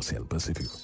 Oceano 0.00 0.24
Pacífico. 0.24 0.78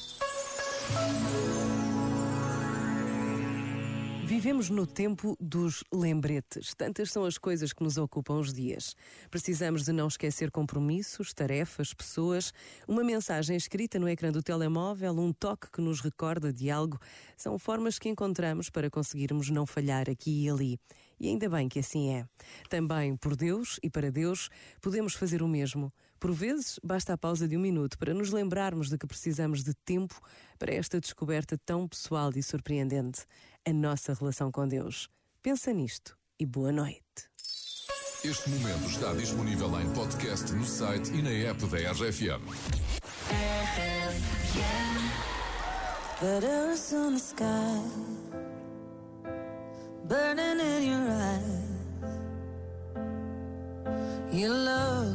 Vivemos 4.27 4.69
no 4.69 4.87
tempo 4.87 5.35
dos 5.41 5.83
lembretes. 5.91 6.75
Tantas 6.77 7.11
são 7.11 7.25
as 7.25 7.39
coisas 7.39 7.73
que 7.73 7.83
nos 7.83 7.97
ocupam 7.97 8.35
os 8.35 8.53
dias. 8.53 8.95
Precisamos 9.31 9.85
de 9.87 9.93
não 9.93 10.07
esquecer 10.07 10.51
compromissos, 10.51 11.33
tarefas, 11.33 11.95
pessoas. 11.95 12.53
Uma 12.87 13.03
mensagem 13.03 13.57
escrita 13.57 13.99
no 13.99 14.07
ecrã 14.07 14.31
do 14.31 14.43
telemóvel, 14.43 15.19
um 15.19 15.33
toque 15.33 15.71
que 15.71 15.81
nos 15.81 16.03
recorda 16.03 16.53
de 16.53 16.71
algo, 16.71 16.99
são 17.39 17.59
formas 17.59 17.99
que 17.99 18.11
encontramos 18.11 18.69
para 18.69 18.91
conseguirmos 18.91 19.49
não 19.49 19.65
falhar 19.65 20.11
aqui 20.11 20.45
e 20.45 20.51
ali. 20.51 20.79
E 21.19 21.29
ainda 21.29 21.49
bem 21.49 21.71
que 21.71 21.79
assim 21.79 22.13
é. 22.13 22.27
Também 22.69 23.17
por 23.17 23.35
Deus 23.35 23.81
e 23.83 23.89
para 23.89 24.11
Deus 24.11 24.51
podemos 24.83 25.15
fazer 25.15 25.43
o 25.43 25.49
mesmo. 25.49 25.91
Por 26.19 26.33
vezes, 26.33 26.81
basta 26.83 27.13
a 27.13 27.19
pausa 27.19 27.47
de 27.47 27.57
um 27.57 27.61
minuto 27.61 27.99
para 27.99 28.15
nos 28.15 28.31
lembrarmos 28.31 28.89
de 28.89 28.99
que 28.99 29.07
precisamos 29.07 29.63
de 29.63 29.75
tempo 29.75 30.21
para 30.59 30.75
esta 30.75 31.01
descoberta 31.01 31.59
tão 31.65 31.87
pessoal 31.87 32.31
e 32.35 32.43
surpreendente 32.43 33.25
a 33.67 33.73
nossa 33.73 34.15
relação 34.15 34.51
com 34.51 34.67
Deus. 34.67 35.09
Pensa 35.43 35.73
nisto 35.73 36.17
e 36.39 36.47
boa 36.47 36.73
noite. 36.73 37.03
Este 38.25 38.51
momento 38.51 38.89
está 38.89 39.13
disponível 39.13 39.81
em 39.81 39.93
podcast 39.93 40.53
no 40.53 40.65
site 40.65 41.13
e 41.13 41.23
na 41.23 41.31
app 41.31 41.65
da 41.67 41.93
RFM. 41.93 42.43
On 46.93 47.13
the 47.13 47.19
sky, 47.19 47.83
burning 50.09 50.61
in 50.61 50.91
your 50.91 51.06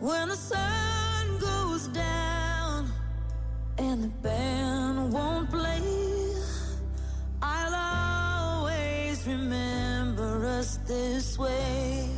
When 0.00 0.30
the 0.30 0.34
sun 0.34 1.38
goes 1.38 1.88
down 1.88 2.90
and 3.76 4.04
the 4.04 4.08
band 4.08 5.12
won't 5.12 5.50
play, 5.50 5.82
I'll 7.42 8.62
always 8.62 9.26
remember 9.26 10.46
us 10.46 10.78
this 10.86 11.38
way. 11.38 12.08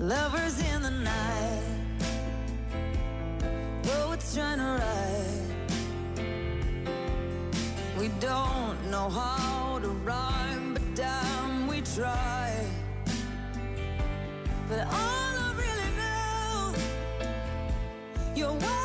Lovers 0.00 0.58
in 0.74 0.82
the 0.82 0.90
night, 0.90 1.62
poets 3.84 4.34
trying 4.34 4.58
to 4.58 4.82
write. 4.82 5.54
We 8.00 8.08
don't 8.18 8.90
know 8.90 9.08
how 9.08 9.78
to 9.80 9.88
rhyme, 9.88 10.74
but 10.74 10.94
damn, 10.96 11.68
we 11.68 11.82
try. 11.82 12.66
You're 18.38 18.77